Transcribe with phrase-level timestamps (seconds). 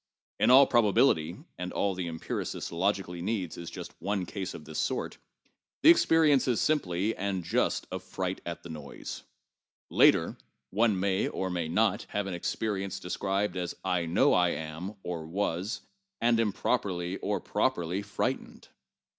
[0.39, 4.69] In all probability (and all the empiricist logically needs is just one case of which
[4.69, 5.09] this is true)
[5.83, 9.21] the experience is simply and just of fright at the noise.
[9.91, 10.37] Later
[10.71, 15.27] one may (or may not) have an experience describable as I know I am (or
[15.27, 15.81] was)
[16.19, 18.69] and improperly or properly, frightened.